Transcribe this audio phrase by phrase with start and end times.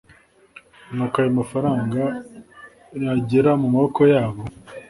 [0.93, 2.01] Nuko ayo mafaranga
[3.03, 4.41] yagera mu maboko yabo,